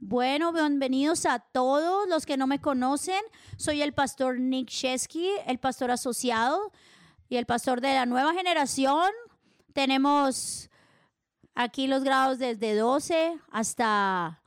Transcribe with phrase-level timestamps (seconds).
[0.00, 3.20] Bueno, bienvenidos a todos los que no me conocen.
[3.56, 6.70] Soy el pastor Nick Shesky, el pastor asociado
[7.28, 9.10] y el pastor de la nueva generación.
[9.72, 10.70] Tenemos
[11.56, 14.40] aquí los grados desde 12 hasta...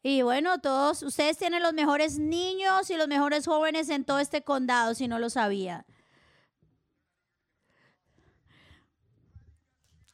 [0.00, 4.42] Y bueno, todos, ustedes tienen los mejores niños y los mejores jóvenes en todo este
[4.42, 5.84] condado, si no lo sabía.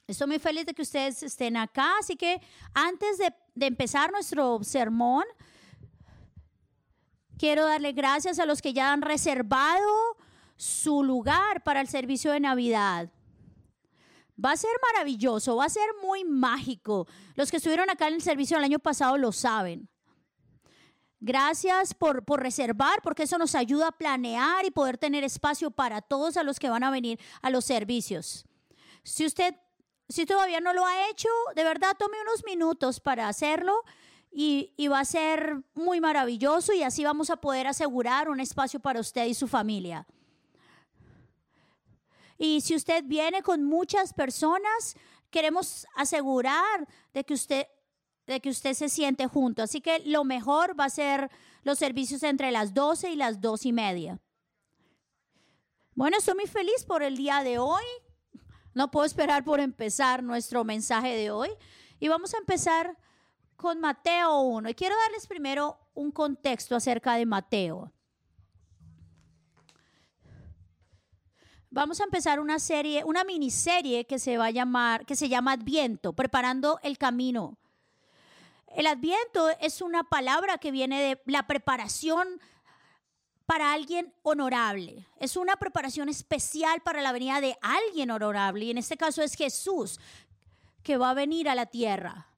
[0.07, 2.38] Estoy muy feliz de que ustedes estén acá, así que
[2.74, 3.33] antes de,
[3.66, 5.24] empezar nuestro sermón,
[7.38, 10.19] quiero darle gracias a los que ya han reservado
[10.56, 13.10] su lugar para el servicio de Navidad.
[14.43, 17.07] Va a ser maravilloso, va a ser muy mágico.
[17.34, 19.88] Los que estuvieron acá en el servicio el año pasado lo saben.
[21.18, 26.02] Gracias por, por, reservar, porque eso nos ayuda a planear y poder tener espacio para
[26.02, 28.45] todos a los que van a venir a los servicios.
[29.02, 29.55] Si usted
[30.09, 33.83] si todavía no lo ha hecho, de verdad tome unos minutos para hacerlo
[34.30, 39.01] y, va a ser muy maravilloso y así vamos a poder asegurar un espacio para
[39.01, 40.07] usted y su familia.
[42.37, 44.96] Y si usted viene con muchas personas,
[45.30, 47.66] queremos asegurar de que usted
[48.27, 49.63] de que usted se siente junto.
[49.63, 51.30] Así que lo mejor va a ser
[51.63, 54.18] los servicios entre las 12 y las 2 y media.
[55.95, 57.85] Bueno, estoy muy feliz por el día de hoy.
[58.75, 61.51] No puedo esperar por empezar nuestro mensaje de hoy.
[62.01, 62.99] Y vamos a empezar
[63.57, 64.69] con Mateo 1.
[64.69, 67.93] Y quiero darles primero un contexto acerca de Mateo.
[71.71, 75.53] Vamos a empezar una serie, una miniserie que se va a llamar, que se llama
[75.53, 77.59] Adviento, preparando el camino.
[78.69, 82.41] El Adviento es una palabra que viene de la preparación
[83.47, 85.06] para alguien honorable.
[85.19, 88.64] Es una preparación especial para la venida de alguien honorable.
[88.64, 90.00] Y en este caso es Jesús
[90.82, 92.28] que va a venir a la tierra.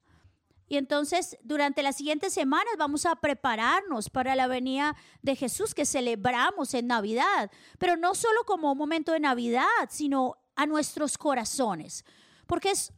[0.69, 5.85] Y entonces durante las siguientes semanas vamos a prepararnos para la venida de Jesús que
[5.85, 7.49] celebramos en Navidad.
[7.77, 12.03] Pero no solo como un momento de Navidad, sino a nuestros corazones.
[12.47, 12.91] Porque es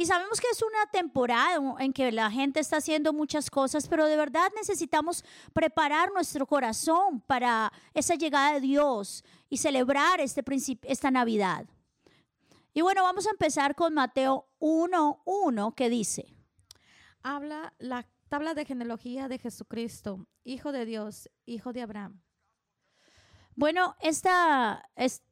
[0.00, 4.06] y sabemos que es una temporada en que la gente está haciendo muchas cosas, pero
[4.06, 5.22] de verdad necesitamos
[5.52, 10.42] preparar nuestro corazón para esa llegada de Dios y celebrar este
[10.84, 11.66] esta Navidad.
[12.72, 16.34] Y bueno, vamos a empezar con Mateo 1.1 que dice.
[17.22, 22.22] Habla la tabla de genealogía de Jesucristo, Hijo de Dios, Hijo de Abraham.
[23.54, 25.29] Bueno, esta, esta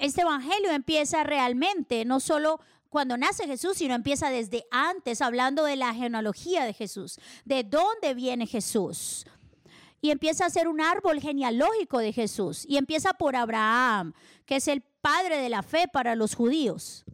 [0.00, 5.76] este evangelio empieza realmente, no solo cuando nace Jesús, sino empieza desde antes, hablando de
[5.76, 9.26] la genealogía de Jesús, de dónde viene Jesús.
[10.00, 12.64] Y empieza a ser un árbol genealógico de Jesús.
[12.66, 14.14] Y empieza por Abraham,
[14.46, 17.04] que es el padre de la fe para los judíos.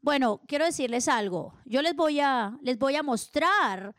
[0.00, 1.54] Bueno, quiero decirles algo.
[1.64, 3.94] Yo les voy a, les voy a mostrar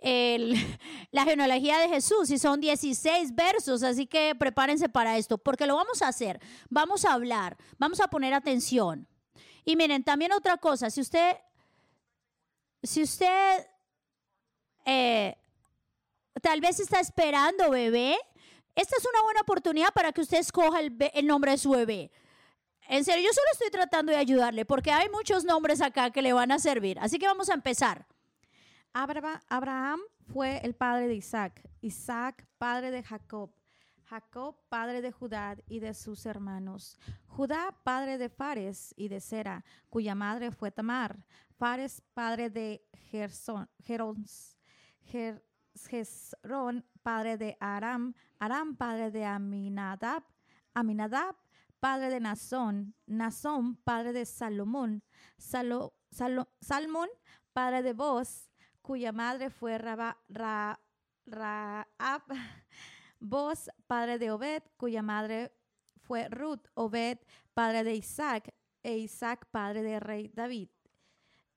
[0.00, 0.54] el,
[1.10, 5.76] la genealogía de Jesús y son 16 versos, así que prepárense para esto, porque lo
[5.76, 9.06] vamos a hacer, vamos a hablar, vamos a poner atención.
[9.64, 11.36] Y miren, también otra cosa, si usted,
[12.82, 13.66] si usted
[14.84, 15.36] eh,
[16.40, 18.16] tal vez está esperando bebé,
[18.74, 22.10] esta es una buena oportunidad para que usted escoja el, el nombre de su bebé.
[22.88, 26.32] En serio, yo solo estoy tratando de ayudarle porque hay muchos nombres acá que le
[26.32, 26.98] van a servir.
[27.00, 28.06] Así que vamos a empezar.
[28.92, 30.00] Abraham
[30.32, 33.52] fue el padre de Isaac, Isaac padre de Jacob,
[34.04, 39.64] Jacob padre de Judá y de sus hermanos, Judá padre de Fares y de Sera,
[39.90, 41.24] cuya madre fue Tamar,
[41.58, 44.24] Fares padre de Gerson, Gerón
[47.02, 50.24] padre de Aram, Aram padre de Aminadab,
[50.74, 51.36] Aminadab
[51.80, 55.02] padre de Nazón, Nazón padre de Salomón,
[55.38, 57.08] Salmón
[57.52, 58.47] padre de Boz,
[58.88, 60.78] cuya madre fue Raab,
[63.20, 65.52] Boz, padre de Obed, cuya madre
[66.00, 67.18] fue Ruth, Obed,
[67.52, 70.70] padre de Isaac, e Isaac, padre de rey David.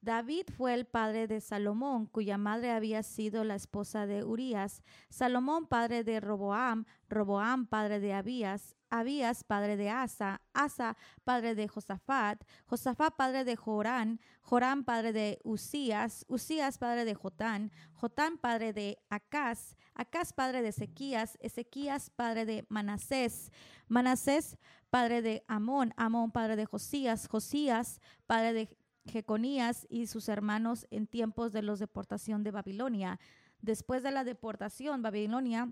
[0.02, 4.84] David fue el padre de Salomón, cuya madre había sido la esposa de Urías.
[5.10, 11.68] Salomón, padre de Roboam, Roboam, padre de Abías, Abías, padre de Asa, Asa, padre de
[11.68, 18.74] Josafat, Josafat, padre de Jorán, Jorán, padre de Usías, Usías, padre de Jotán, Jotán, padre
[18.74, 23.52] de Acaz, Acaz, padre de Ezequías, Ezequías, padre de Manasés,
[23.88, 24.58] Manasés,
[24.90, 31.08] padre de Amón, Amón, padre de Josías, Josías, padre de Jeconías y sus hermanos en
[31.08, 33.20] tiempos de la deportación de Babilonia.
[33.62, 35.70] Después de la deportación, Babilonia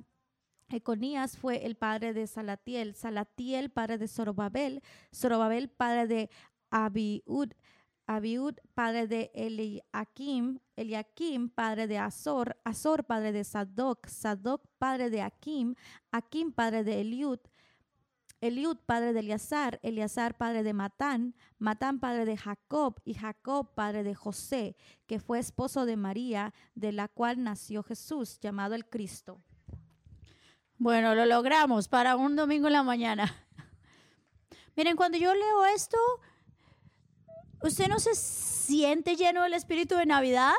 [0.70, 4.84] Econías fue el padre de Salatiel, Salatiel padre de Zorobabel,
[5.14, 6.30] Zorobabel padre de
[6.70, 7.54] Abiud,
[8.06, 15.22] Abiud, padre de Eliakim, Eliakim, padre de Azor, Azor, padre de Sadoc, Sadoc, padre de
[15.22, 15.76] Akim,
[16.12, 17.40] Akim, padre de Eliud,
[18.42, 24.04] Eliud, padre de Eleazar, Eleazar, padre de Matán, Matán, padre de Jacob, y Jacob, padre
[24.04, 24.76] de José,
[25.08, 29.42] que fue esposo de María, de la cual nació Jesús, llamado el Cristo.
[30.82, 33.36] Bueno, lo logramos para un domingo en la mañana.
[34.78, 35.98] Miren, cuando yo leo esto,
[37.62, 40.54] ¿usted no se siente lleno del espíritu de Navidad?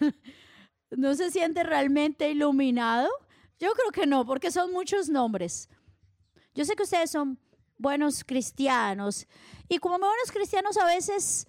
[0.90, 3.06] ¿No se siente realmente iluminado?
[3.60, 5.68] Yo creo que no, porque son muchos nombres.
[6.54, 7.38] Yo sé que ustedes son
[7.76, 9.26] buenos cristianos
[9.68, 11.46] y como buenos cristianos a veces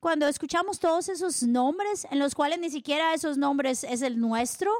[0.00, 4.72] cuando escuchamos todos esos nombres en los cuales ni siquiera esos nombres es el nuestro,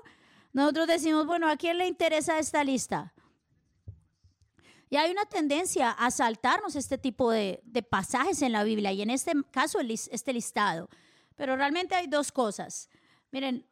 [0.53, 3.13] nosotros decimos, bueno, ¿a quién le interesa esta lista?
[4.91, 9.11] Y hay una tendencia a saltarnos este tipo de, pasajes en la Biblia y en
[9.11, 10.89] este caso este listado.
[11.37, 12.89] Pero realmente hay dos cosas.
[13.31, 13.67] Miren,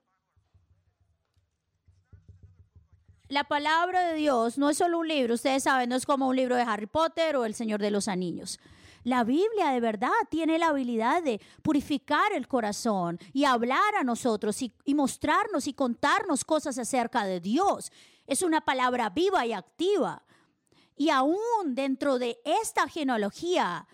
[3.29, 6.37] la palabra de Dios no es solo un libro, ustedes saben, no es como un
[6.37, 8.61] libro de Harry Potter o El Señor de los Anillos.
[9.07, 14.61] La Biblia de verdad tiene la habilidad de purificar el corazón y hablar a nosotros
[14.63, 17.93] y, y, mostrarnos y contarnos cosas acerca de Dios.
[18.27, 20.25] Es una palabra viva y activa.
[20.97, 23.87] Y aún dentro de esta genealogía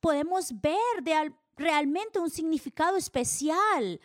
[0.00, 4.00] podemos ver de, realmente un significado especial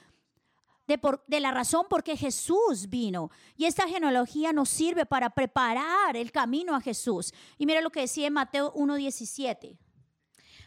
[0.88, 3.32] de, la razón por qué Jesús vino.
[3.56, 7.34] Y esta genealogía nos sirve para preparar el camino a Jesús.
[7.58, 9.78] Y mira lo que decía en Mateo 1.17.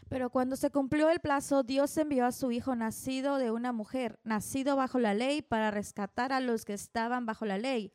[0.09, 4.19] Pero cuando se cumplió el plazo, Dios envió a su Hijo nacido de una mujer,
[4.23, 7.91] nacido bajo la ley, para rescatar a los que estaban bajo la ley.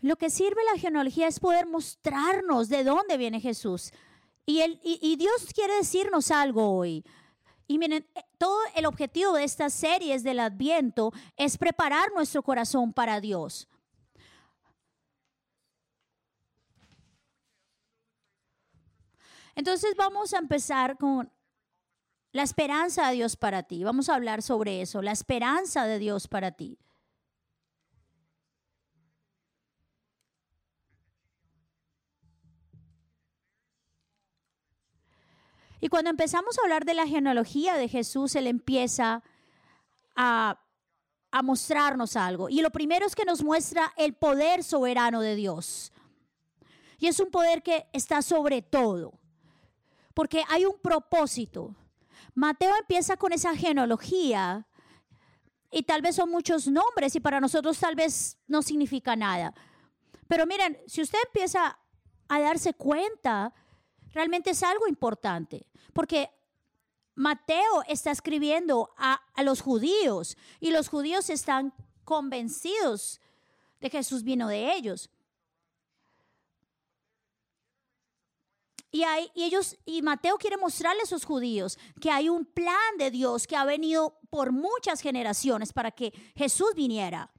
[0.00, 3.92] Lo que sirve la genealogía es poder mostrarnos de dónde viene Jesús.
[4.46, 7.04] Y, el, y Dios quiere decirnos algo hoy.
[7.68, 12.94] Y miren, eh, todo el objetivo de estas series del Adviento es preparar nuestro corazón
[12.94, 13.68] para Dios.
[19.54, 21.30] Entonces vamos a empezar con
[22.32, 23.84] la esperanza de Dios para ti.
[23.84, 26.78] Vamos a hablar sobre eso, la esperanza de Dios para ti.
[35.80, 39.22] Y cuando empezamos a hablar de la genealogía de Jesús, Él empieza
[40.16, 40.60] a,
[41.30, 42.48] a mostrarnos algo.
[42.48, 45.92] Y lo primero es que nos muestra el poder soberano de Dios.
[46.98, 49.12] Y es un poder que está sobre todo.
[50.14, 51.76] Porque hay un propósito.
[52.34, 54.66] Mateo empieza con esa genealogía
[55.70, 59.54] y tal vez son muchos nombres y para nosotros tal vez no significa nada.
[60.26, 61.78] Pero miren, si usted empieza
[62.28, 63.54] a darse cuenta,
[64.12, 66.30] realmente es algo importante, porque
[67.18, 71.74] Mateo está escribiendo a, los judíos y los judíos están
[72.04, 73.20] convencidos
[73.80, 75.10] de que Jesús vino de ellos.
[78.92, 82.96] Y, hay, y, ellos, y Mateo quiere mostrarle a esos judíos que hay un plan
[82.98, 87.32] de Dios que ha venido por muchas generaciones para que Jesús viniera.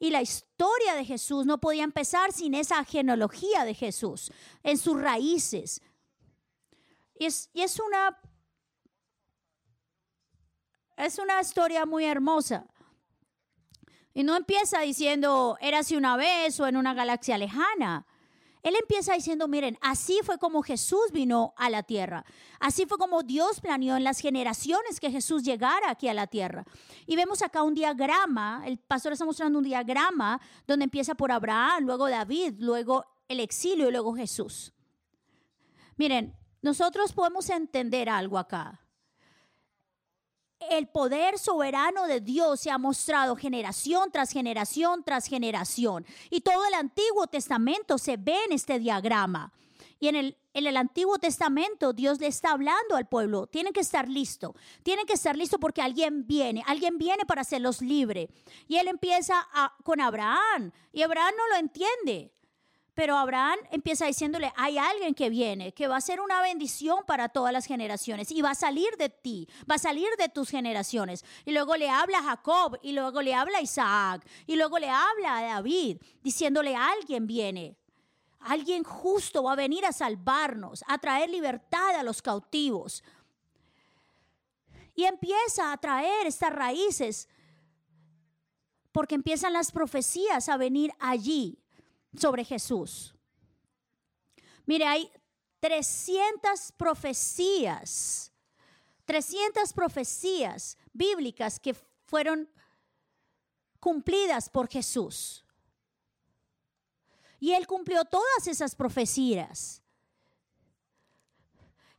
[0.00, 4.32] Y la historia de Jesús no podía empezar sin esa genealogía de Jesús,
[4.64, 5.80] en sus raíces,
[7.18, 8.18] y es, es una
[10.96, 12.66] es una historia muy hermosa.
[14.12, 18.06] Y no empieza diciendo, era así una vez o en una galaxia lejana.
[18.62, 22.24] Él empieza diciendo, miren, así fue como Jesús vino a la tierra.
[22.60, 26.64] Así fue como Dios planeó en las generaciones que Jesús llegara aquí a la tierra.
[27.06, 31.84] Y vemos acá un diagrama, el pastor está mostrando un diagrama donde empieza por Abraham,
[31.84, 34.72] luego David, luego el exilio y luego Jesús.
[35.96, 38.80] Miren, nosotros podemos entender algo acá.
[40.70, 46.06] El poder soberano de Dios se ha mostrado generación tras generación tras generación.
[46.30, 49.52] Y todo el Antiguo Testamento se ve en este diagrama.
[50.00, 53.46] Y en el, Antiguo Testamento Dios le está hablando al pueblo.
[53.46, 54.54] Tienen que estar listo.
[54.82, 56.62] Tienen que estar listo porque alguien viene.
[56.66, 58.30] Alguien viene para hacerlos libres.
[58.68, 59.46] Y él empieza
[59.82, 60.72] con Abraham.
[60.94, 62.33] Y Abraham no lo entiende.
[62.94, 67.28] Pero Abraham empieza diciéndole, hay alguien que viene, que va a ser una bendición para
[67.28, 71.24] todas las generaciones y va a salir de ti, va a salir de tus generaciones.
[71.44, 74.88] Y luego le habla a Jacob y luego le habla a Isaac y luego le
[74.88, 77.76] habla a David diciéndole, alguien viene.
[78.38, 83.02] Alguien justo va a venir a salvarnos, a traer libertad a los cautivos.
[84.94, 87.28] Y empieza a traer estas raíces
[88.92, 91.63] porque empiezan las profecías a venir allí
[92.18, 93.14] sobre Jesús.
[94.66, 95.10] Mire, hay
[95.60, 98.32] 300 profecías,
[99.04, 101.74] 300 profecías bíblicas que
[102.06, 102.48] fueron
[103.80, 105.44] cumplidas por Jesús.
[107.40, 109.82] Y él cumplió todas esas profecías.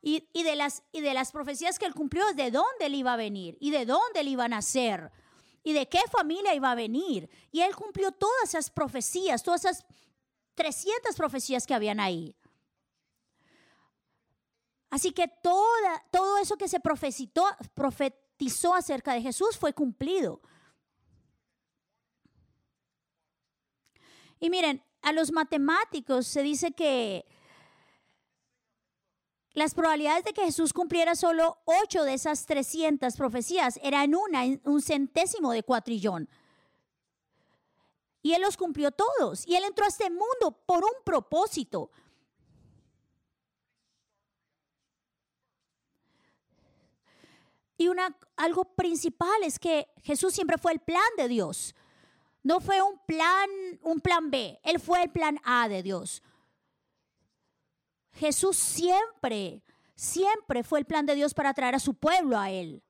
[0.01, 3.17] Y, de las, y de las profecías que él cumplió, de dónde él iba a
[3.17, 5.11] venir y de dónde él iba a nacer
[5.63, 7.27] y de qué familia iba a venir.
[7.51, 9.85] Y él cumplió todas esas profecías, todas esas
[10.55, 12.35] 300 profecías que habían ahí.
[14.89, 20.41] Así que toda, todo eso que se profetizó acerca de Jesús fue cumplido.
[24.39, 27.25] Y miren, a los matemáticos se dice que
[29.53, 34.81] las probabilidades de que Jesús cumpliera solo ocho de esas 300 profecías eran una, un
[34.81, 36.29] centésimo de cuatrillón.
[38.25, 39.45] Y Él los cumplió todos.
[39.45, 41.91] Y Él entró a este mundo por un propósito.
[47.77, 51.75] Y una, algo principal es que Jesús siempre fue el plan de Dios.
[52.41, 53.47] No fue un plan,
[53.83, 54.59] un plan B.
[54.63, 56.23] Él fue el plan A de Dios.
[58.13, 59.61] Jesús siempre,
[59.93, 62.81] siempre fue el plan de Dios para traer a su pueblo a Él.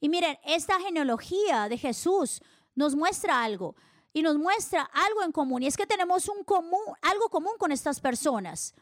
[0.00, 2.40] Y miren, esta genealogía de Jesús
[2.74, 3.76] nos muestra algo
[4.12, 5.62] y nos muestra algo en común.
[5.62, 8.74] Y es que tenemos un común, algo común con estas personas.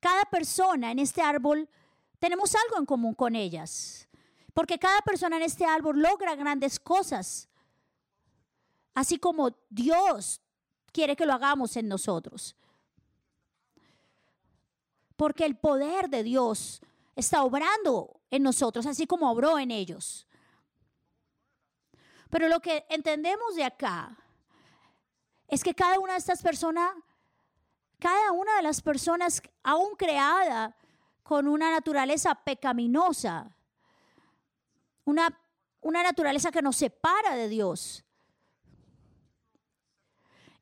[0.00, 1.68] Cada persona en este árbol,
[2.18, 4.08] tenemos algo en común con ellas.
[4.52, 7.48] Porque cada persona en este árbol logra grandes cosas.
[8.94, 10.40] Así como Dios
[10.92, 12.56] quiere que lo hagamos en nosotros
[15.16, 16.80] porque el poder de Dios
[17.16, 20.26] está obrando en nosotros, así como obró en ellos.
[22.30, 24.18] Pero lo que entendemos de acá
[25.54, 26.92] es que cada una de estas personas,
[28.00, 30.76] cada una de las personas aún creada
[31.22, 33.56] con una naturaleza pecaminosa,
[35.04, 35.40] una,
[35.80, 38.04] una naturaleza que nos separa de Dios,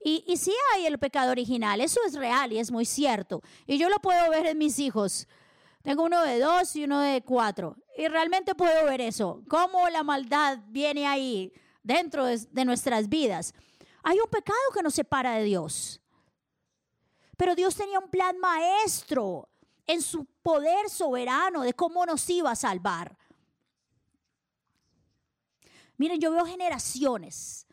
[0.05, 3.41] y, y sí hay el pecado original, eso es real y es muy cierto.
[3.67, 5.29] Y yo lo puedo ver en mis hijos.
[5.83, 7.77] Tengo uno de dos y uno de cuatro.
[7.97, 11.53] Y realmente puedo ver eso, cómo la maldad viene ahí
[11.85, 13.55] dentro de, de nuestras vidas.
[14.03, 16.01] Hay un pecado que nos separa de Dios.
[17.37, 19.49] Pero Dios tenía un plan maestro
[19.87, 23.17] en su poder soberano de cómo nos iba a salvar.
[25.97, 27.67] Miren, yo veo generaciones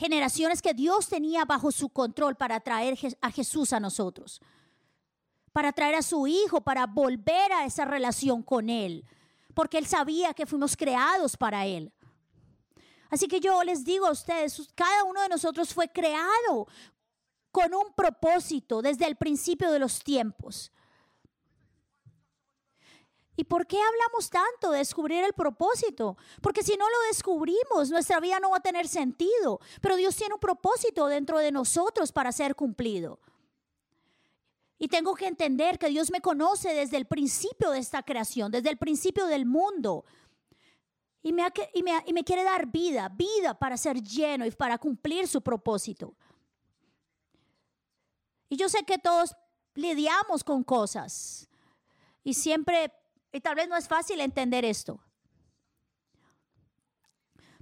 [0.00, 4.40] generaciones que Dios tenía bajo su control para traer a Jesús a nosotros,
[5.52, 9.04] para traer a su Hijo, para volver a esa relación con Él,
[9.52, 11.92] porque Él sabía que fuimos creados para Él.
[13.10, 16.68] Así que yo les digo a ustedes, cada uno de nosotros fue creado
[17.50, 20.72] con un propósito desde el principio de los tiempos.
[23.36, 26.16] ¿Y por qué hablamos tanto de descubrir el propósito?
[26.42, 29.60] Porque si no lo descubrimos, nuestra vida no va a tener sentido.
[29.80, 33.18] Pero Dios tiene un propósito dentro de nosotros para ser cumplido.
[34.78, 38.68] Y tengo que entender que Dios me conoce desde el principio de esta creación, desde
[38.70, 40.04] el principio del mundo.
[41.22, 44.78] Y me, y me, y me quiere dar vida, vida para ser lleno y para
[44.78, 46.14] cumplir su propósito.
[48.48, 49.36] Y yo sé que todos
[49.74, 51.48] lidiamos con cosas.
[52.24, 52.92] Y siempre
[53.32, 55.00] y tal vez no es fácil entender esto.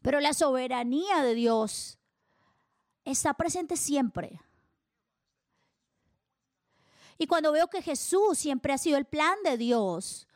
[0.03, 1.99] Pero la soberanía de Dios
[3.05, 4.41] está presente siempre.
[7.19, 10.28] Y cuando veo que Jesús siempre ha sido el plan de Dios,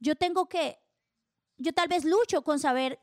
[0.00, 0.78] yo tengo que,
[1.56, 2.98] yo tal vez lucho con saber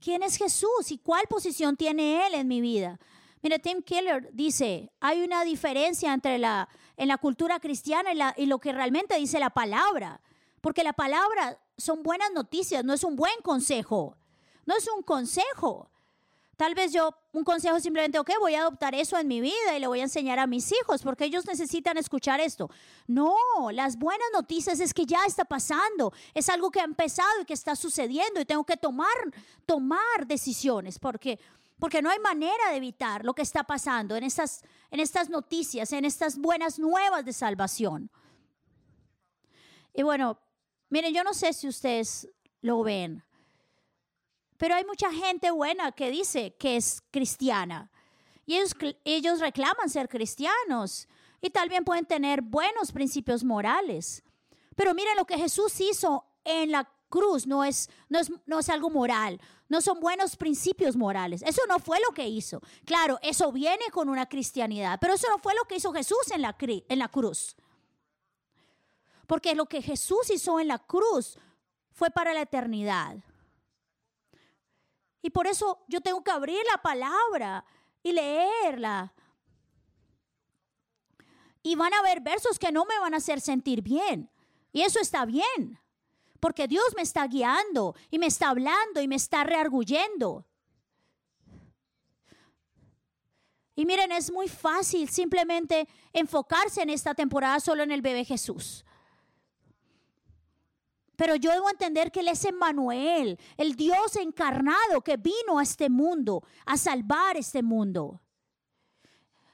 [0.00, 2.98] quién es Jesús y cuál posición tiene Él en mi vida.
[3.40, 8.46] Mira, Tim Keller dice, hay una diferencia entre la, en la cultura cristiana y, y
[8.46, 10.20] lo que realmente dice la palabra.
[10.60, 14.16] Porque la palabra son buenas noticias, no es un buen consejo.
[14.66, 15.90] No es un consejo.
[16.58, 19.78] Tal vez yo, un consejo simplemente, ok, voy a adoptar eso en mi vida y
[19.78, 22.68] le voy a enseñar a mis hijos porque ellos necesitan escuchar esto.
[23.06, 23.36] No,
[23.72, 27.54] las buenas noticias es que ya está pasando, es algo que ha empezado y que
[27.54, 29.06] está sucediendo y tengo que tomar,
[29.66, 31.38] tomar decisiones porque
[31.78, 35.92] porque no hay manera de evitar lo que está pasando en estas, en estas noticias,
[35.92, 38.10] en estas buenas nuevas de salvación.
[39.94, 40.40] Y bueno,
[40.88, 42.28] miren, yo no sé si ustedes
[42.62, 43.22] lo ven,
[44.58, 47.90] pero hay mucha gente buena que dice que es cristiana.
[48.44, 48.74] Y ellos,
[49.04, 51.08] ellos reclaman ser cristianos
[51.40, 54.22] y tal pueden tener buenos principios morales.
[54.74, 58.68] Pero miren lo que Jesús hizo en la cruz no es, no es, no es
[58.68, 61.42] algo moral, no son buenos principios morales.
[61.42, 62.60] Eso no fue lo que hizo.
[62.84, 66.42] Claro, eso viene con una cristianidad, pero eso no fue lo que hizo Jesús en
[66.42, 67.56] la, en la cruz.
[69.26, 71.38] Porque lo que Jesús hizo en la cruz
[71.92, 73.18] fue para la eternidad.
[75.22, 77.64] Y por eso yo tengo que abrir la palabra
[78.02, 79.12] y leerla.
[81.62, 84.30] Y van a haber versos que no me van a hacer sentir bien.
[84.72, 85.80] Y eso está bien.
[86.40, 90.46] Porque Dios me está guiando y me está hablando y me está rearguyendo.
[93.74, 98.84] Y miren, es muy fácil simplemente enfocarse en esta temporada solo en el bebé Jesús.
[101.18, 105.90] Pero yo debo entender que Él es Emmanuel, el Dios encarnado que vino a este
[105.90, 108.20] mundo a salvar este mundo.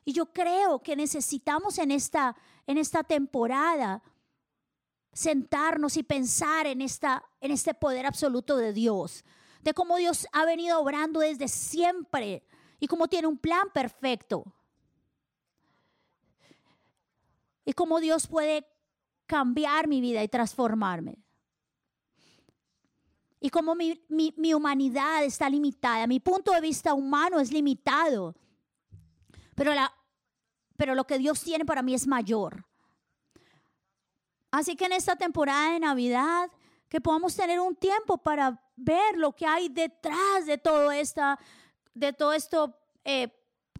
[0.04, 4.02] Y yo creo que necesitamos en esta, en esta temporada
[5.14, 9.24] sentarnos y pensar en, esta, en este poder absoluto de Dios,
[9.62, 12.44] de cómo Dios ha venido obrando desde siempre
[12.78, 14.44] y cómo tiene un plan perfecto.
[17.64, 18.66] Y cómo Dios puede
[19.24, 21.23] cambiar mi vida y transformarme.
[23.44, 28.34] Y cómo mi, mi humanidad está limitada, mi punto de vista humano es limitado.
[29.54, 29.94] Pero, la,
[30.78, 32.64] pero lo que Dios tiene para mí es mayor.
[34.50, 36.50] Así que en esta temporada de Navidad,
[36.88, 41.38] que podamos tener un tiempo para ver lo que hay detrás de todo, esta,
[41.92, 42.74] de todo esto
[43.04, 43.28] eh,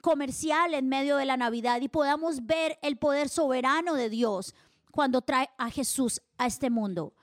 [0.03, 4.55] comercial en medio de la Navidad y podamos ver el poder soberano de Dios
[4.91, 7.15] cuando trae a Jesús a este mundo.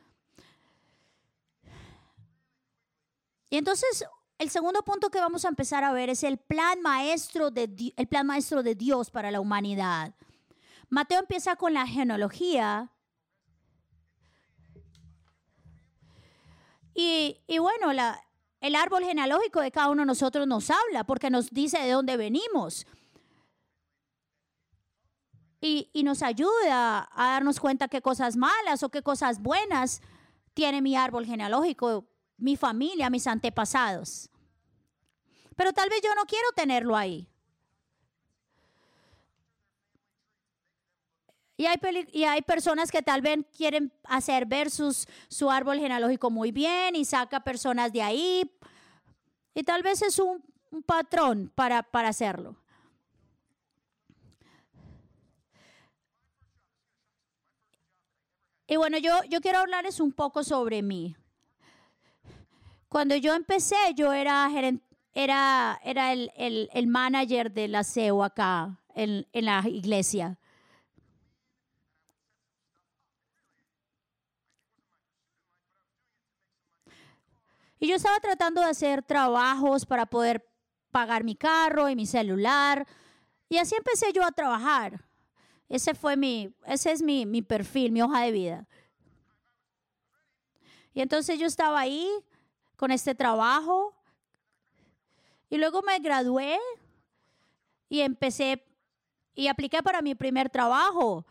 [3.51, 4.03] Y entonces
[4.39, 8.07] el segundo punto que vamos a empezar a ver es el plan maestro de, el
[8.07, 10.15] plan maestro de Dios para la humanidad.
[10.89, 12.91] Mateo empieza con la genealogía
[16.93, 18.21] Y, bueno, la,
[18.59, 22.17] el árbol genealógico de cada uno de nosotros nos habla porque nos dice de dónde
[22.17, 22.85] venimos.
[25.61, 30.01] Y, y, nos ayuda a darnos cuenta qué cosas malas o qué cosas buenas
[30.53, 32.07] tiene mi árbol genealógico,
[32.41, 34.29] mi familia, mis antepasados.
[35.55, 37.27] Pero tal vez yo no quiero tenerlo ahí.
[41.55, 41.77] Y hay,
[42.11, 47.05] y hay personas que tal vez quieren hacer ver su árbol genealógico muy bien y
[47.05, 48.51] saca personas de ahí.
[49.53, 50.43] Y tal vez es un,
[50.85, 52.55] patrón para, para hacerlo.
[58.65, 61.15] Y bueno, yo, yo quiero hablarles un poco sobre mí.
[62.91, 64.49] Cuando yo empecé, yo era,
[65.13, 66.29] era, era el,
[66.73, 70.37] el, manager del aseo acá en, en la iglesia.
[77.79, 80.45] Y yo estaba tratando de hacer trabajos para poder
[80.91, 82.85] pagar mi carro y mi celular.
[83.47, 85.05] Y así empecé yo a trabajar.
[85.69, 88.67] Ese fue mi, ese es mi, mi perfil, mi hoja de vida.
[90.93, 92.05] Y entonces yo estaba ahí
[92.81, 93.93] con este trabajo.
[95.51, 96.57] Y luego me gradué
[97.87, 98.65] y empecé
[99.35, 101.23] y apliqué para mi primer trabajo.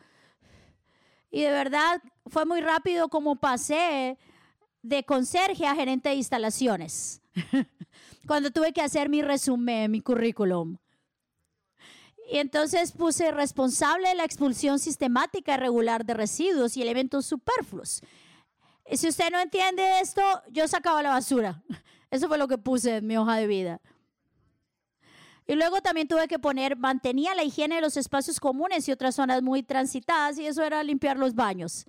[1.29, 4.17] Y de verdad fue muy rápido como pasé
[4.81, 7.21] de conserje a gerente de instalaciones.
[8.29, 10.77] Cuando tuve que hacer mi resumen, mi currículum.
[12.31, 18.03] Y entonces puse responsable de la expulsión sistemática y regular de residuos y elementos superfluos.
[18.97, 21.63] Si usted no entiende esto, yo sacaba la basura.
[22.11, 23.81] Eso fue lo que puse en mi hoja de vida.
[25.47, 29.17] Y luego también tuve que poner, mantenía la higiene de los espacios comunes y otras
[29.17, 31.87] zonas muy transitadas, y eso era limpiar los baños.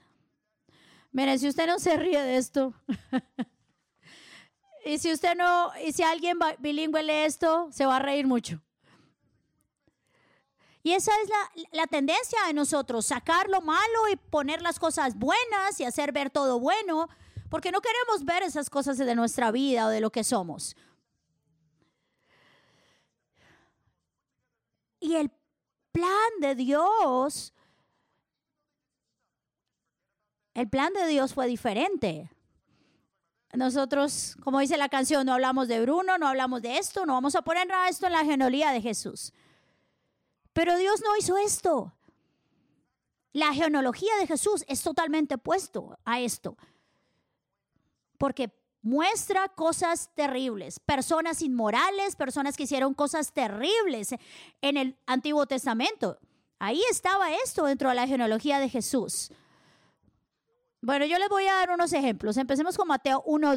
[1.12, 2.74] Miren, si usted no se ríe de esto,
[4.86, 8.64] y si usted no, y si alguien bilingüe lee esto, se va a reír mucho.
[10.84, 15.16] Y esa es la, la, tendencia de nosotros, sacar lo malo y poner las cosas
[15.16, 17.08] buenas y hacer ver todo bueno,
[17.50, 20.76] porque no queremos ver esas cosas de nuestra vida o de lo que somos.
[25.00, 25.32] Y el
[25.92, 27.54] plan de Dios
[30.54, 32.30] el plan de Dios fue diferente.
[33.54, 37.36] Nosotros, como dice la canción, no hablamos de Bruno, no hablamos de esto, no vamos
[37.36, 39.34] a poner nada de esto en la genealogía de Jesús.
[40.54, 41.94] Pero Dios no hizo esto.
[43.34, 46.58] La genealogía de Jesús es totalmente opuesto a esto.
[48.18, 54.14] Porque muestra cosas terribles, personas inmorales, personas que hicieron cosas terribles
[54.62, 56.20] en el Antiguo Testamento.
[56.60, 59.32] Ahí estaba esto dentro de la genealogía de Jesús.
[60.82, 62.38] Bueno, yo les voy a dar unos ejemplos.
[62.38, 63.56] Empecemos con Mateo 1,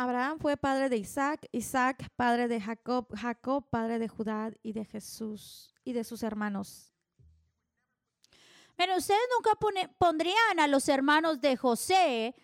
[0.00, 4.84] Abraham fue padre de Isaac, Isaac padre de Jacob, Jacob padre de Judá y de
[4.84, 6.94] Jesús y de sus hermanos.
[8.76, 9.58] Pero ustedes nunca
[9.98, 12.36] pondrían a los hermanos de José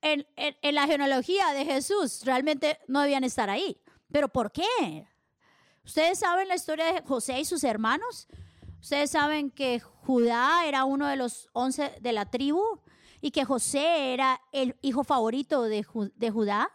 [0.00, 2.22] en, en- en la genealogía de Jesús.
[2.24, 3.78] Realmente no debían estar ahí.
[4.10, 5.06] ¿Pero por qué?
[5.84, 8.28] ¿Ustedes saben la historia de José y sus hermanos?
[8.80, 12.80] Ustedes saben que Judá era uno de los once de la tribu
[13.20, 16.70] y que José era el hijo favorito de, de Judá.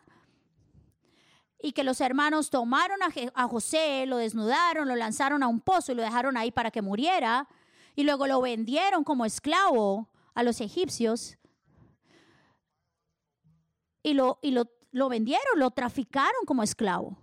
[1.60, 5.96] Y que los hermanos tomaron a José, lo desnudaron, lo lanzaron a un pozo y
[5.96, 7.48] lo dejaron ahí para que muriera.
[7.96, 11.40] Y luego lo vendieron como esclavo a los egipcios.
[14.04, 17.18] Y lo, y lo, lo vendieron, lo traficaron como esclavo.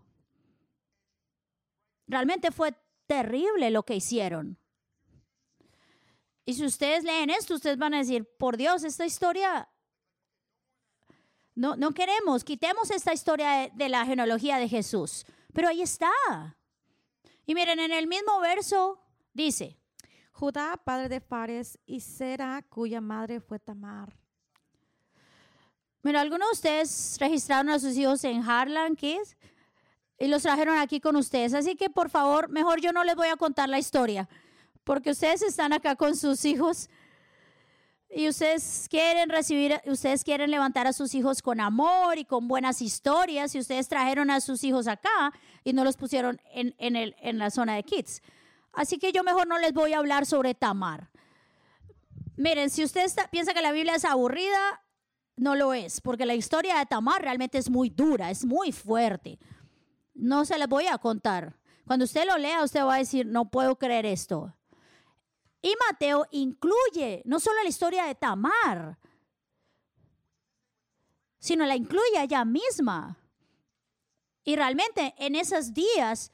[2.08, 2.74] Realmente fue
[3.06, 4.58] terrible lo que hicieron.
[6.44, 9.68] Y si ustedes leen esto, ustedes van a decir, por Dios, esta historia,
[11.54, 15.24] no, no queremos, quitemos esta historia de, de la genealogía de Jesús.
[15.52, 16.10] Pero ahí está.
[17.46, 19.00] Y miren, en el mismo verso
[19.32, 19.76] dice,
[20.32, 24.16] Judá padre de Fares y Sera cuya madre fue Tamar.
[26.02, 29.36] Mira, algunos de ustedes registraron a sus hijos en Harlan Kids
[30.18, 31.54] y los trajeron aquí con ustedes.
[31.54, 34.28] Así que por favor, mejor yo no les voy a contar la historia,
[34.84, 36.88] porque ustedes están acá con sus hijos
[38.14, 42.82] y ustedes quieren recibir, ustedes quieren levantar a sus hijos con amor y con buenas
[42.82, 45.32] historias y ustedes trajeron a sus hijos acá
[45.64, 48.20] y no los pusieron en, en el, en la zona de kids.
[48.72, 51.10] Así que yo mejor no les voy a hablar sobre Tamar.
[52.36, 54.82] Miren, si usted está- piensa que la Biblia es aburrida,
[55.36, 59.38] no lo es, porque la historia de Tamar realmente es muy dura, es muy fuerte.
[60.14, 61.58] No se les voy a contar.
[61.86, 64.54] Cuando usted lo lea, usted va a decir, no puedo creer esto.
[65.62, 68.98] Y Mateo incluye no solo la historia de Tamar,
[71.38, 73.16] sino la incluye ella misma.
[74.44, 76.32] Y realmente en esos días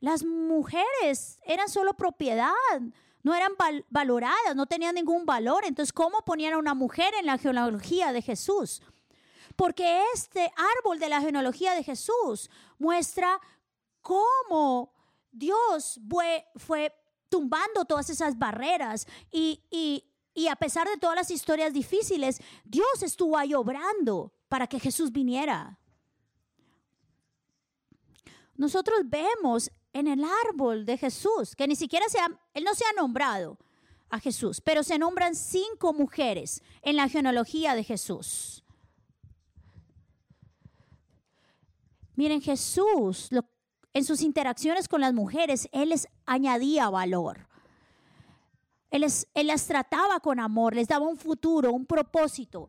[0.00, 2.50] las mujeres eran solo propiedad,
[3.22, 5.64] no eran val- valoradas, no tenían ningún valor.
[5.64, 8.82] Entonces, ¿cómo ponían a una mujer en la genealogía de Jesús?
[9.54, 13.38] Porque este árbol de la genealogía de Jesús muestra
[14.00, 14.92] cómo
[15.30, 16.00] Dios
[16.56, 16.94] fue
[17.32, 23.02] tumbando todas esas barreras y, y- y a pesar de todas las historias difíciles, Dios
[23.02, 25.78] estuvo ahí obrando para que Jesús viniera.
[28.54, 32.18] Nosotros vemos en el árbol de Jesús, que ni siquiera se
[32.54, 33.58] él no se ha nombrado
[34.10, 38.62] a Jesús, pero se nombran cinco mujeres en la genealogía de Jesús.
[42.14, 43.44] Miren, Jesús, lo-
[43.94, 47.46] en sus interacciones con las mujeres, Él les añadía valor.
[48.90, 52.68] Él, les- él las trataba con amor, les daba un futuro, un propósito.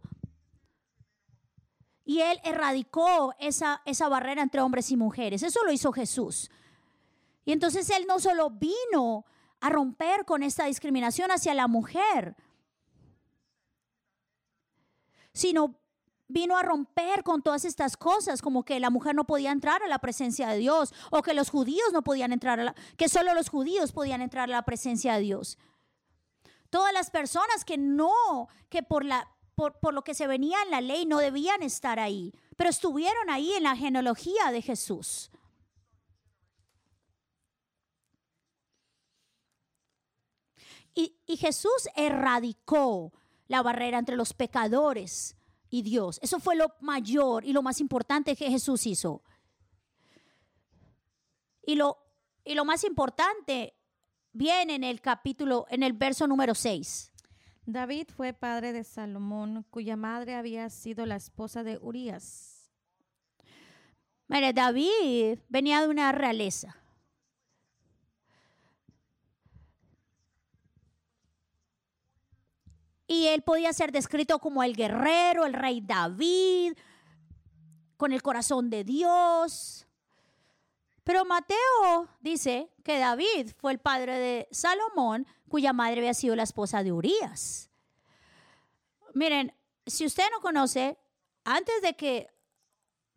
[2.05, 5.43] Y Él erradicó esa, esa barrera entre hombres y mujeres.
[5.43, 6.49] Eso lo hizo Jesús.
[7.45, 9.25] Y entonces Él no solo vino
[9.61, 12.35] a romper con esta discriminación hacia la mujer,
[15.33, 15.75] sino
[16.27, 19.87] vino a romper con todas estas cosas, como que la mujer no podía entrar a
[19.87, 23.33] la presencia de Dios, o que los judíos no podían entrar, a la, que solo
[23.33, 25.57] los judíos podían entrar a la presencia de Dios.
[26.69, 30.71] Todas las personas que no, que por, la, por, por lo que se venía en
[30.71, 35.29] la ley no debían estar ahí, pero estuvieron ahí en la genealogía de Jesús.
[40.95, 43.13] Y, y Jesús erradicó
[43.47, 45.35] la barrera entre los pecadores
[45.73, 46.19] y Dios.
[46.21, 49.23] Eso fue lo mayor y lo más importante que Jesús hizo.
[51.65, 51.97] Y lo,
[52.45, 53.73] y lo más importante
[54.33, 57.11] viene en el capítulo, en el verso número 6.
[57.65, 62.71] David fue padre de Salomón, cuya madre había sido la esposa de Urías.
[64.27, 66.82] Mire, David venía de una realeza.
[73.07, 76.77] Y él podía ser descrito como el guerrero, el rey David,
[77.97, 79.87] con el corazón de Dios.
[81.03, 86.43] Pero Mateo dice que David fue el padre de Salomón, cuya madre había sido la
[86.43, 87.69] esposa de Urías.
[89.13, 89.53] Miren,
[89.85, 90.97] si usted no conoce,
[91.43, 92.29] antes de que,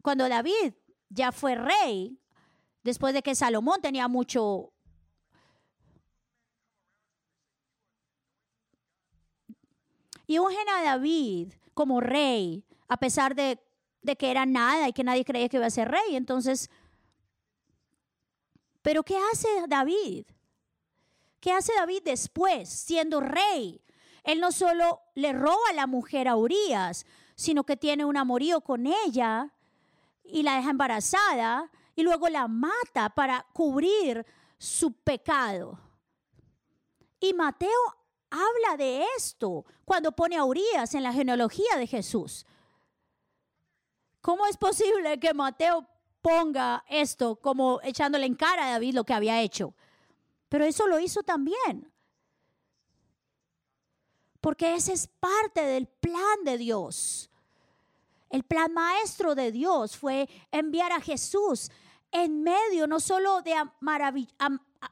[0.02, 0.74] cuando David
[1.08, 2.20] ya fue rey,
[2.82, 4.72] después de que Salomón tenía mucho
[10.26, 13.58] y ungen a David como rey, a pesar de,
[14.02, 16.16] de, que era nada y que nadie creía que iba a ser rey.
[16.16, 16.70] Entonces,
[18.82, 20.26] ¿pero qué hace David?
[21.40, 23.80] ¿Qué hace David después, siendo rey?
[24.24, 28.86] Él no solo le roba la mujer a Urias, sino que tiene un amorío con
[28.86, 29.52] ella
[30.24, 34.26] y la deja embarazada y luego la mata para cubrir
[34.58, 35.78] su pecado.
[37.20, 37.70] Y Mateo
[38.30, 42.46] habla de esto cuando pone a Urias en la genealogía de Jesús.
[44.20, 45.86] ¿Cómo es posible que Mateo
[46.20, 49.74] ponga esto como echándole en cara a David lo que había hecho?
[50.48, 51.92] Pero eso lo hizo también.
[54.40, 57.30] Porque ese es parte del plan de Dios.
[58.30, 61.70] El plan maestro de Dios fue enviar a Jesús
[62.12, 63.54] en medio no solo de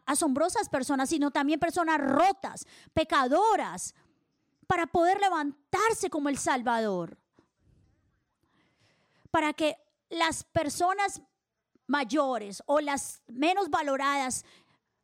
[0.07, 3.94] asombrosas personas, sino también personas rotas, pecadoras,
[4.66, 7.18] para poder levantarse como el Salvador.
[9.31, 9.77] Para que
[10.11, 11.23] las personas
[11.87, 14.44] mayores o las menos valoradas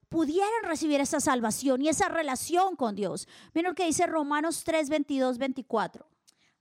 [0.09, 3.29] pudieran recibir esa salvación y esa relación con Dios.
[3.55, 6.07] Miren lo que dice Romanos 3, 22, 24.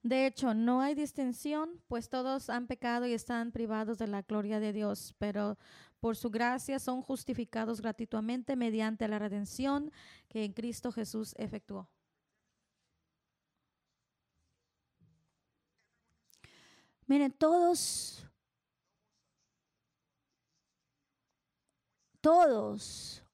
[0.02, 4.58] De hecho, no hay distinción, pues todos han pecado y están privados de la gloria
[4.58, 5.58] de Dios, pero
[6.00, 9.92] por su gracia son justificados gratuitamente mediante la redención
[10.28, 11.88] que en Cristo Jesús efectuó.
[17.06, 18.24] Miren, todos,
[22.20, 23.24] todos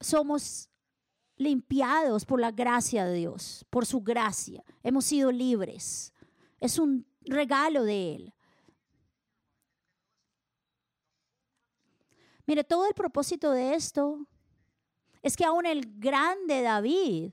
[0.00, 0.70] somos
[1.36, 4.64] limpiados por la gracia de Dios, por su gracia.
[4.82, 6.12] Hemos sido libres.
[6.58, 8.34] Es un regalo de Él.
[12.46, 14.26] Mire, todo el propósito de esto
[15.22, 17.32] es que aún el grande David,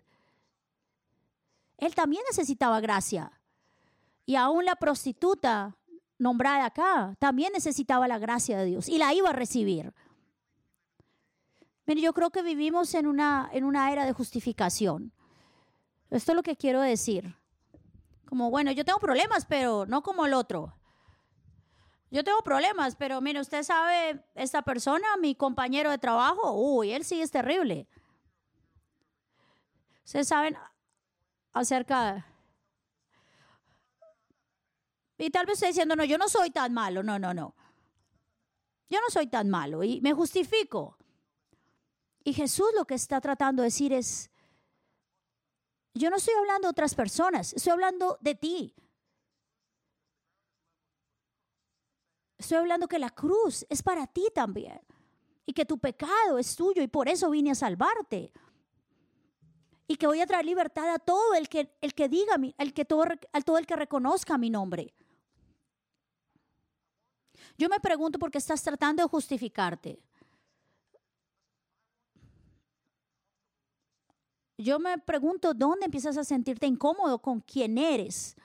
[1.78, 3.32] él también necesitaba gracia.
[4.26, 5.76] Y aún la prostituta
[6.19, 9.93] nombrada acá también necesitaba la gracia de Dios y la iba a recibir.
[11.88, 15.12] Mire, yo creo que vivimos en una, en una era de justificación.
[16.12, 17.36] Esto es lo que quiero decir.
[18.26, 20.79] Como, bueno, yo tengo problemas, pero no como el otro.
[22.12, 27.06] Yo tengo problemas, pero mire, usted sabe, esta persona, mi compañero de trabajo, uy, él
[27.06, 27.88] sí es terrible.
[30.06, 30.58] Ustedes saben
[31.54, 32.26] acerca...
[35.19, 37.54] Y tal vez esté diciendo, no, yo no soy tan malo, no, no, no.
[38.89, 40.98] Yo no soy tan malo y me justifico.
[42.24, 44.32] Y Jesús lo que está tratando de decir es,
[45.93, 48.76] yo no estoy hablando de otras personas, estoy hablando de ti.
[52.39, 54.80] Estoy hablando que la cruz es para ti también
[55.45, 58.32] y que tu pecado es tuyo y por eso vine a salvarte.
[59.88, 62.86] Y que voy a traer libertad a todo el que, el que diga, el que
[62.86, 64.93] todo, a todo el que reconozca mi nombre.
[67.58, 70.02] Yo me pregunto por qué estás tratando de justificarte.
[74.58, 78.38] Yo me pregunto dónde empiezas a sentirte incómodo con quién eres.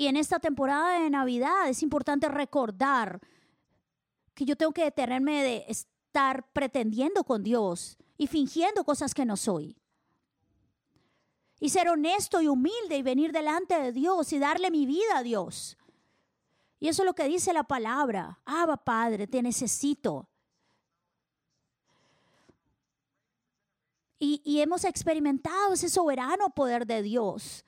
[0.00, 3.20] Y en esta temporada de Navidad es importante recordar
[4.32, 9.36] que yo tengo que detenerme de estar pretendiendo con Dios y fingiendo cosas que no
[9.36, 9.76] soy.
[11.60, 15.22] Y ser honesto y humilde y venir delante de Dios y darle mi vida a
[15.22, 15.76] Dios.
[16.78, 18.40] Y eso es lo que dice la palabra.
[18.46, 20.30] Abba Padre, te necesito.
[24.18, 27.66] y, hemos experimentado ese soberano poder de Dios.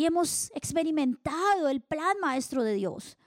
[0.00, 3.18] Y hemos experimentado el plan maestro de Dios.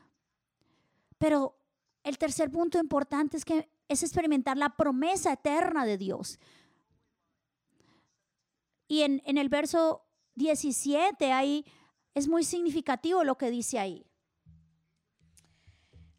[1.19, 1.55] Pero
[2.03, 6.39] el tercer punto importante es que es experimentar la promesa eterna de Dios.
[8.87, 11.63] Y en, en, el verso 17 ahí
[12.15, 14.07] es muy significativo lo que dice ahí.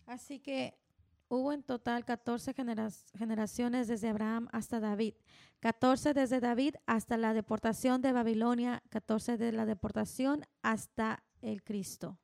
[0.07, 0.79] Así que
[1.29, 5.15] hubo en total 14 generaciones desde Abraham hasta David.
[5.61, 12.19] 14 desde David hasta la deportación de Babilonia, 14 de la deportación hasta el Cristo.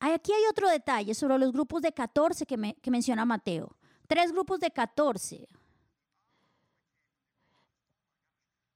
[0.00, 3.76] Aquí hay otro detalle sobre los grupos de 14 que, que menciona Mateo.
[4.06, 5.48] Tres grupos de 14.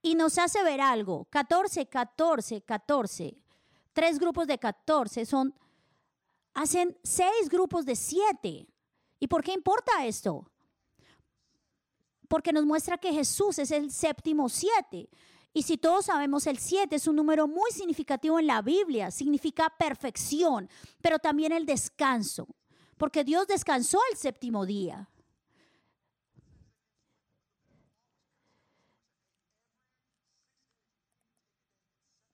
[0.02, 1.26] Y nos hace ver algo.
[1.30, 3.38] 14, 14, 14.
[3.92, 5.54] Tres grupos de 14 son,
[6.54, 8.66] hacen seis grupos de siete.
[9.20, 10.52] ¿Y por qué importa esto?
[12.32, 15.10] porque nos muestra que Jesús es el séptimo siete.
[15.52, 19.68] Y si todos sabemos, el siete es un número muy significativo en la Biblia, significa
[19.78, 20.66] perfección,
[21.02, 22.48] pero también el descanso,
[22.96, 25.10] porque Dios descansó el séptimo día.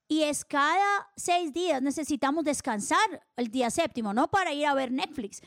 [0.08, 4.90] Y es cada seis días necesitamos descansar el día séptimo, no para ir a ver
[4.90, 5.42] Netflix,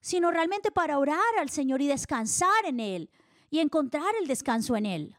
[0.00, 3.08] sino realmente para orar al Señor y descansar en Él
[3.50, 5.16] y encontrar el descanso en Él.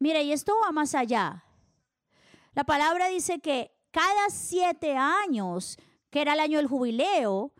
[0.00, 1.44] Mire, y esto va más allá.
[2.54, 5.78] La palabra dice que cada siete años,
[6.10, 7.52] que era el año del jubileo,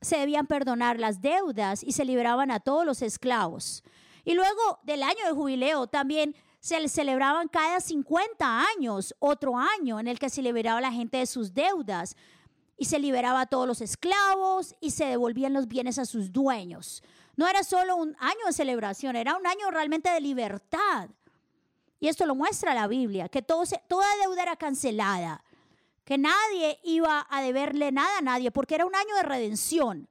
[0.00, 3.84] se debían perdonar las deudas y se liberaban a todos los esclavos.
[4.24, 10.06] Y luego del año de jubileo también se celebraban cada 50 años otro año en
[10.06, 12.16] el que se liberaba a la gente de sus deudas
[12.76, 17.02] y se liberaba a todos los esclavos y se devolvían los bienes a sus dueños.
[17.36, 21.10] No era solo un año de celebración, era un año realmente de libertad.
[21.98, 23.66] Y esto lo muestra la Biblia, que toda
[24.22, 25.42] deuda era cancelada,
[26.04, 30.08] que nadie iba a deberle nada a nadie, porque era un año de redención.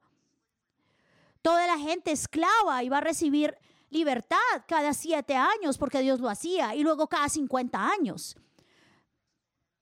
[1.42, 3.58] Toda la gente esclava iba a recibir
[3.92, 8.36] libertad cada siete años, porque Dios lo hacía, y luego cada 50 años.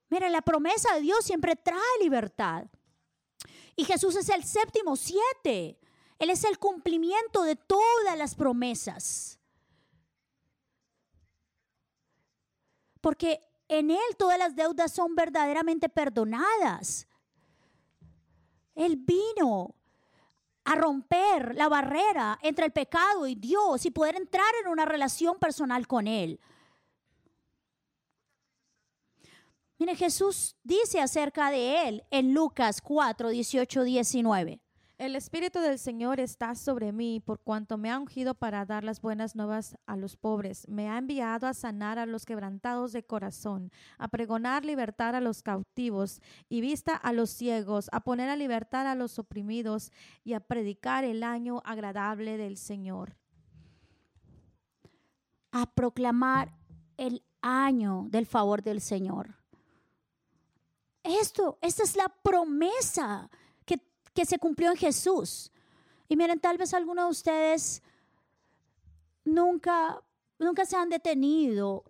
[0.10, 2.65] Mira, la promesa de Dios siempre trae libertad.
[3.76, 5.80] Y Jesús es el séptimo siete.
[6.17, 9.39] Él es el cumplimiento de todas las promesas.
[13.00, 17.08] Porque en Él todas las deudas son verdaderamente perdonadas.
[18.76, 19.76] Él vino
[20.65, 25.38] a romper la barrera entre el pecado y Dios y poder entrar en una relación
[25.39, 26.39] personal con Él.
[29.78, 34.60] Mire, Jesús dice acerca de Él en Lucas 4, 18, 19.
[34.99, 38.99] El Espíritu del Señor está sobre mí por cuanto me ha ungido para dar las
[38.99, 40.67] buenas nuevas a los pobres.
[40.67, 45.41] Me ha enviado a sanar a los quebrantados de corazón, a pregonar libertad a los
[45.41, 49.93] cautivos y vista a los ciegos, a poner a libertad a los oprimidos
[50.25, 53.15] y a predicar el año agradable del Señor.
[55.53, 56.57] A proclamar
[56.97, 59.33] el año del favor del Señor.
[61.03, 63.29] Esto, esta es la promesa
[64.19, 65.49] que se cumplió en Jesús.
[66.10, 67.82] Y miren, tal vez algunos de ustedes
[69.23, 70.03] nunca,
[70.38, 71.86] nunca se han detenido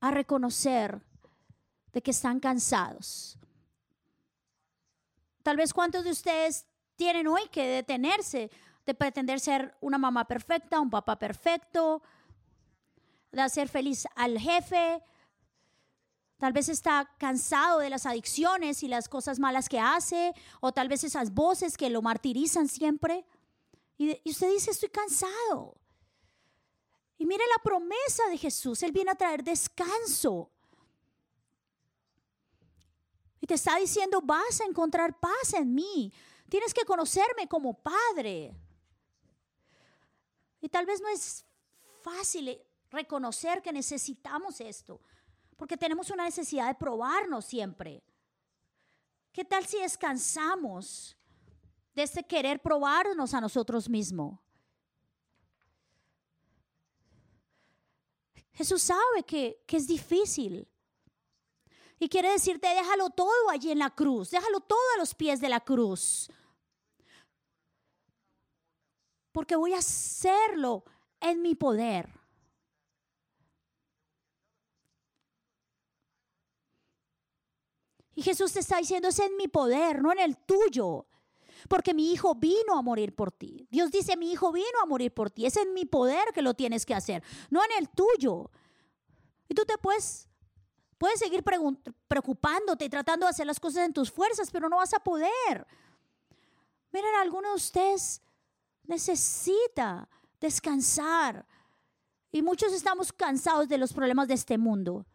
[0.00, 1.00] a reconocer
[1.90, 3.38] de que están cansados.
[5.42, 8.50] Tal vez cuántos de ustedes tienen hoy que detenerse
[8.84, 12.02] de pretender ser una mamá perfecta, un papá perfecto,
[13.32, 15.02] de hacer feliz al jefe,
[16.44, 20.88] Tal vez está cansado de las adicciones y las cosas malas que hace, o tal
[20.90, 23.24] vez esas voces que lo martirizan siempre.
[23.96, 25.74] Y, usted dice, estoy cansado.
[27.16, 30.50] Y mire la promesa de Jesús, Él viene a traer descanso.
[33.40, 36.12] Y te está diciendo, vas a encontrar paz en mí.
[36.50, 38.54] Tienes que conocerme como Padre.
[40.60, 41.46] Y tal vez no es
[42.02, 45.00] fácil reconocer que necesitamos esto
[45.56, 48.02] porque tenemos una necesidad de probarnos siempre.
[49.32, 51.16] ¿Qué tal si descansamos
[51.94, 54.38] de este querer probarnos a nosotros mismos?
[58.52, 60.68] Jesús sabe que, que es difícil.
[61.98, 65.48] Y quiere decirte, déjalo todo allí en la cruz, déjalo todo a los pies de
[65.48, 66.30] la cruz.
[69.32, 70.84] Porque voy a hacerlo
[71.20, 72.23] en mi poder.
[78.14, 81.06] Y Jesús te está diciendo, es en mi poder, no en el tuyo.
[81.68, 83.66] Porque mi hijo vino a morir por ti.
[83.70, 85.46] Dios dice, mi hijo vino a morir por ti.
[85.46, 88.50] Es en mi poder que lo tienes que hacer, no en el tuyo.
[89.48, 90.28] Y tú te puedes,
[90.98, 91.42] puedes seguir
[92.08, 95.66] preocupándote y tratando de hacer las cosas en tus fuerzas, pero no vas a poder.
[96.92, 98.22] Miren, algunos de ustedes
[98.84, 100.08] necesita
[100.40, 101.46] descansar.
[102.30, 105.06] Y muchos estamos cansados de los problemas de este mundo.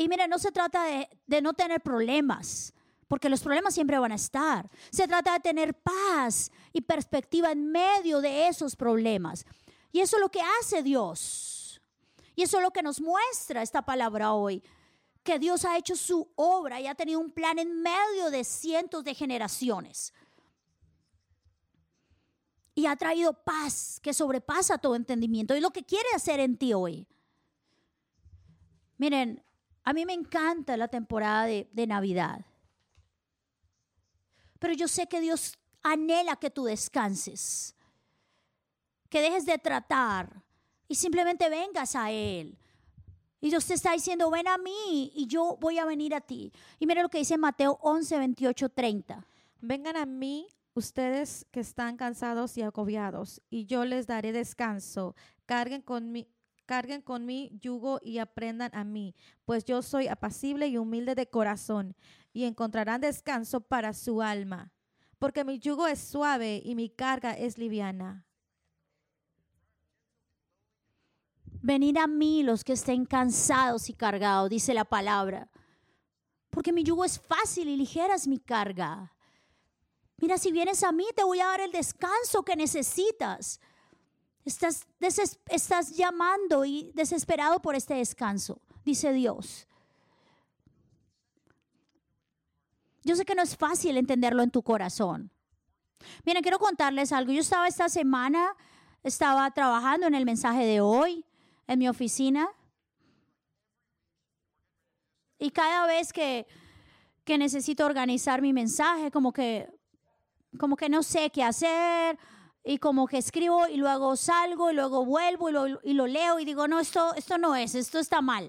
[0.00, 2.72] Y mire, no se trata de, no tener problemas,
[3.06, 4.66] porque los problemas siempre van a estar.
[4.90, 9.44] Se trata de tener paz y perspectiva en medio de esos problemas.
[9.92, 11.82] Y eso es lo que hace Dios.
[12.34, 14.62] Y eso es lo que nos muestra esta palabra hoy.
[15.22, 19.04] Que Dios ha hecho su obra y ha tenido un plan en medio de cientos
[19.04, 20.14] de generaciones.
[22.74, 25.54] Y ha traído paz que sobrepasa todo entendimiento.
[25.54, 27.06] Y lo que quiere hacer en ti hoy.
[28.96, 29.44] Miren,
[29.84, 32.44] a mí me encanta la temporada de, Navidad.
[34.58, 37.74] Pero yo sé que Dios anhela que tú descanses,
[39.08, 40.42] que dejes de tratar
[40.86, 42.58] y simplemente vengas a Él.
[43.40, 46.52] Y Dios te está diciendo, ven a mí y yo voy a venir a ti.
[46.78, 49.26] Y mira lo que dice Mateo 11, 28, 30.
[49.62, 55.14] Vengan a mí ustedes que están cansados y agobiados, y yo les daré descanso.
[55.46, 56.28] Carguen con mi,
[56.70, 61.28] carguen con mi yugo y aprendan a mí, pues yo soy apacible y humilde de
[61.28, 61.96] corazón,
[62.32, 64.72] y encontrarán descanso para su alma,
[65.18, 68.24] porque mi yugo es suave y mi carga es liviana.
[71.60, 75.50] Venid a mí los que estén cansados y cargados, dice la palabra,
[76.50, 79.12] porque mi yugo es fácil y ligera es mi carga.
[80.18, 83.58] Mira, si vienes a mí, te voy a dar el descanso que necesitas.
[84.44, 84.86] Estás,
[85.48, 89.66] estás llamando y desesperado por este descanso, dice Dios.
[93.02, 95.30] Yo sé que no es fácil entenderlo en tu corazón.
[96.24, 97.32] Miren, quiero contarles algo.
[97.32, 98.54] Yo estaba esta semana,
[99.02, 101.24] estaba trabajando en el mensaje de hoy
[101.66, 102.48] en mi oficina.
[105.38, 106.46] Y cada vez que,
[107.24, 109.68] que necesito organizar mi mensaje, como que
[110.58, 112.18] como que no sé qué hacer
[112.70, 116.38] y como que escribo y luego salgo y luego vuelvo y lo, y lo leo
[116.38, 118.48] y digo, no, esto, esto no es, esto está mal.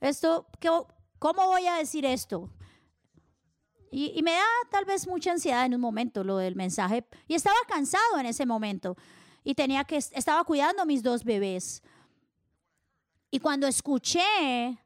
[0.00, 0.70] Esto, ¿qué,
[1.18, 2.48] ¿cómo voy a decir esto?
[3.90, 7.04] Y, me da tal vez mucha ansiedad en un momento lo del mensaje.
[7.28, 8.96] Y estaba cansado en ese momento.
[9.44, 11.82] Y tenía que, estaba cuidando a mis dos bebés.
[13.30, 14.78] Y cuando escuché,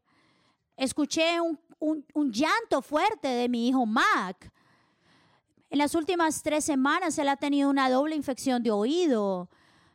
[0.77, 4.53] escuché un, un llanto fuerte de mi hijo Mac.
[5.69, 9.49] En las últimas tres semanas él ha tenido una doble infección de oído.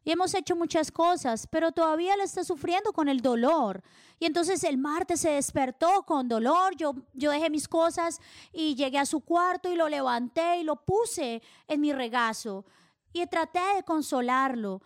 [0.04, 3.84] Y hemos hecho muchas cosas, pero todavía él está sufriendo con el dolor.
[4.20, 6.76] Y entonces el martes se despertó con dolor.
[6.76, 8.20] Yo, yo dejé mis cosas
[8.52, 12.66] y llegué a su cuarto y lo levanté y lo puse en mi regazo.
[13.14, 14.82] Y traté de consolarlo.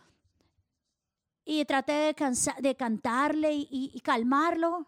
[1.45, 2.13] Y traté
[2.59, 4.87] de, cantarle y, calmarlo.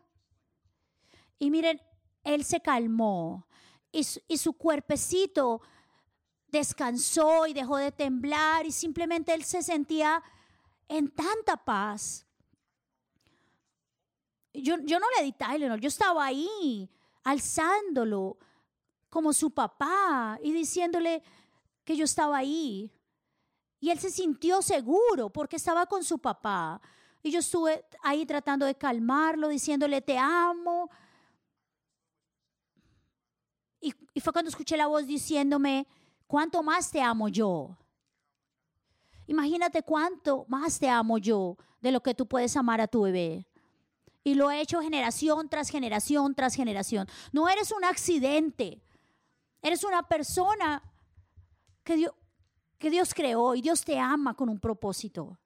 [1.39, 1.80] Y miren,
[2.24, 3.48] él se calmó.
[3.91, 5.62] Y y su cuerpecito
[6.48, 10.24] descansó y dejó de temblar y simplemente él se sentía
[10.88, 12.26] en tanta paz.
[14.54, 16.89] Yo, yo no le di Tylenol, yo estaba ahí
[17.24, 18.38] alzándolo
[19.10, 21.22] como su papá y diciéndole
[21.84, 22.91] que yo estaba ahí.
[23.80, 26.82] Y él se sintió seguro porque estaba con su papá.
[27.22, 30.89] Y yo estuve ahí tratando de calmarlo, diciéndole, te amo.
[33.80, 35.88] Y, y fue cuando escuché la voz diciéndome,
[36.28, 37.78] ¿Cuánto más te amo yo?
[39.28, 43.47] Imagínate cuánto más te amo yo de lo que tú puedes amar a tu bebé.
[44.23, 47.07] Y lo he hecho generación tras generación tras generación.
[47.32, 48.82] No eres un accidente.
[49.61, 50.84] Eres una persona
[51.84, 52.13] que Dios,
[52.78, 55.38] que Dios creó y Dios te ama con un propósito.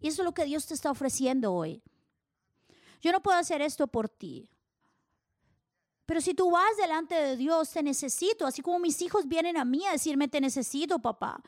[0.00, 1.82] Y eso es lo que Dios te está ofreciendo hoy.
[3.00, 4.48] Yo no puedo hacer esto por ti.
[6.06, 9.64] Pero si tú vas delante de Dios, te necesito, así como mis hijos vienen a
[9.64, 11.40] mí a decirme, te necesito, papá.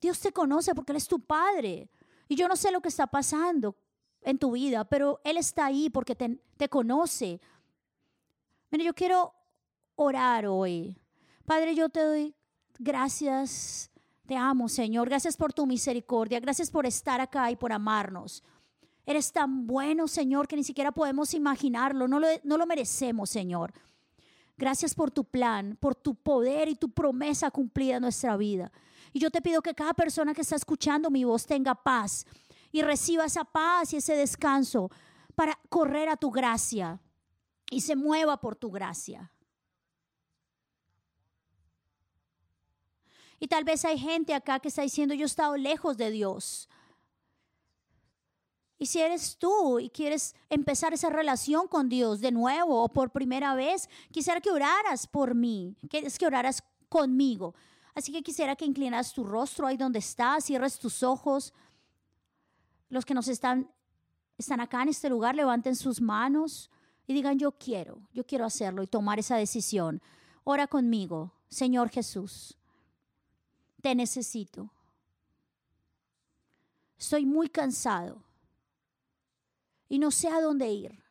[0.00, 1.88] Dios te conoce porque Él es tu Padre.
[2.28, 3.76] Y yo no sé lo que está pasando
[4.22, 7.40] en tu vida, pero Él está ahí porque te, conoce.
[8.70, 9.34] Mira, yo quiero
[9.96, 10.96] orar hoy.
[11.44, 12.34] Padre, yo te doy
[12.78, 13.90] gracias.
[14.26, 15.08] Te amo, Señor.
[15.08, 16.38] Gracias por tu misericordia.
[16.38, 18.44] Gracias por estar acá y por amarnos.
[19.10, 22.06] Eres tan bueno, Señor, que ni siquiera podemos imaginarlo.
[22.06, 23.72] No lo, no lo merecemos, Señor.
[24.56, 28.70] Gracias por tu plan, por tu poder y tu promesa cumplida en nuestra vida.
[29.12, 32.24] Y yo te pido que cada persona que está escuchando mi voz tenga paz
[32.70, 34.92] y reciba esa paz y ese descanso
[35.34, 37.00] para correr a tu gracia
[37.68, 39.32] y se mueva por tu gracia.
[43.40, 46.68] Y tal vez hay gente acá que está diciendo, yo he estado lejos de Dios.
[48.82, 53.10] Y si eres tú y quieres empezar esa relación con Dios de nuevo o por
[53.10, 57.54] primera vez, quisiera que oraras por mí, que es que oraras conmigo.
[57.94, 61.52] Así que quisiera que inclinas tu rostro ahí donde estás, cierres tus ojos.
[62.88, 63.70] Los que nos están,
[64.38, 66.70] están acá en este lugar, levanten sus manos
[67.06, 70.00] y digan, yo quiero, yo quiero hacerlo y tomar esa decisión.
[70.42, 72.56] Ora conmigo, Señor Jesús,
[73.82, 74.72] te necesito.
[76.96, 78.29] Estoy muy cansado
[79.90, 81.02] y no sé a dónde ir.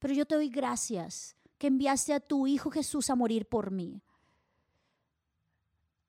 [0.00, 4.02] Pero yo te doy gracias que enviaste a tu Hijo Jesús a morir por mí.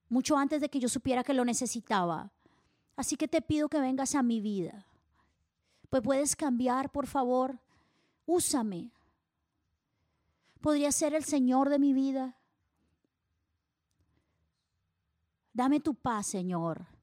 [0.09, 2.33] Mucho antes de que yo supiera que lo necesitaba.
[2.95, 4.87] Así que te pido que vengas a mi vida.
[5.89, 7.59] Pues puedes cambiar, por favor.
[8.25, 8.91] Úsame.
[10.59, 12.35] Podría ser el Señor de mi vida.
[15.53, 16.94] Dame tu paz, Señor.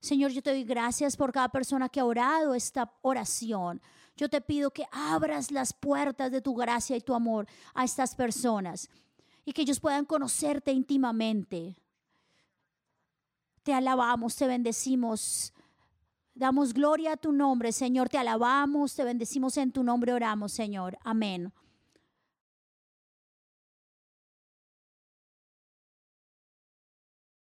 [0.00, 3.80] Señor, yo te doy gracias por cada persona que ha orado esta oración.
[4.16, 8.14] Yo te pido que abras las puertas de tu gracia y tu amor a estas
[8.14, 8.88] personas
[9.44, 11.76] y que ellos puedan conocerte íntimamente.
[13.62, 15.52] Te alabamos, te bendecimos.
[16.34, 18.08] Damos gloria a tu nombre, Señor.
[18.08, 20.96] Te alabamos, te bendecimos en tu nombre, oramos, Señor.
[21.02, 21.52] Amén.